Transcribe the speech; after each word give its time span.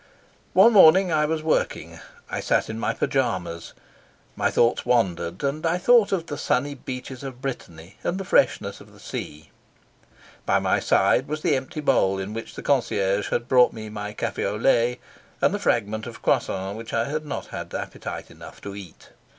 One 0.53 0.73
morning 0.73 1.11
I 1.11 1.25
was 1.27 1.43
working. 1.43 1.99
I 2.27 2.39
sat 2.39 2.71
in 2.71 2.79
my 2.79 2.91
Pyjamas. 2.91 3.73
My 4.35 4.49
thoughts 4.49 4.83
wandered, 4.83 5.43
and 5.43 5.63
I 5.63 5.77
thought 5.77 6.11
of 6.11 6.25
the 6.25 6.39
sunny 6.39 6.73
beaches 6.73 7.21
of 7.21 7.39
Brittany 7.39 7.97
and 8.03 8.17
the 8.17 8.25
freshness 8.25 8.81
of 8.81 8.93
the 8.93 8.99
sea. 8.99 9.51
By 10.43 10.57
my 10.57 10.79
side 10.79 11.27
was 11.27 11.41
the 11.43 11.55
empty 11.55 11.81
bowl 11.81 12.17
in 12.17 12.33
which 12.33 12.55
the 12.55 12.63
concierge 12.63 13.29
had 13.29 13.47
brought 13.47 13.73
me 13.73 13.89
my 13.89 14.15
and 14.19 15.53
the 15.53 15.59
fragment 15.59 16.07
of 16.07 16.23
croissant 16.23 16.77
which 16.79 16.93
I 16.93 17.05
had 17.07 17.23
not 17.23 17.45
had 17.53 17.71
appetite 17.75 18.31
enough 18.31 18.59
to 18.61 18.73
eat. 18.75 19.09